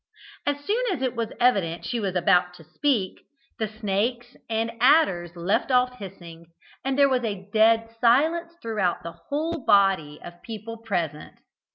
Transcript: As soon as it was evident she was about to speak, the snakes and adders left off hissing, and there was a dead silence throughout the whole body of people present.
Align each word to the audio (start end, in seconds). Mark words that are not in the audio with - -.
As 0.47 0.59
soon 0.65 0.83
as 0.91 1.03
it 1.03 1.15
was 1.15 1.31
evident 1.39 1.85
she 1.85 1.99
was 1.99 2.15
about 2.15 2.55
to 2.55 2.63
speak, 2.63 3.19
the 3.59 3.67
snakes 3.67 4.35
and 4.49 4.71
adders 4.79 5.35
left 5.35 5.69
off 5.69 5.99
hissing, 5.99 6.47
and 6.83 6.97
there 6.97 7.07
was 7.07 7.23
a 7.23 7.47
dead 7.53 7.95
silence 8.01 8.55
throughout 8.63 9.03
the 9.03 9.11
whole 9.29 9.63
body 9.63 10.19
of 10.23 10.41
people 10.41 10.77
present. 10.77 11.35